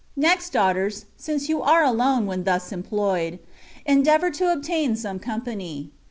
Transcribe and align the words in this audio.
Next, 0.15 0.49
daughters, 0.49 1.05
since 1.15 1.47
you 1.47 1.61
are 1.61 1.83
alone 1.83 2.25
(when 2.25 2.43
thus 2.43 2.71
employed), 2.71 3.37
endeavour 3.85 4.31
to 4.31 4.51
obtain 4.51 4.95
some 4.95 5.19
company. 5.19 5.91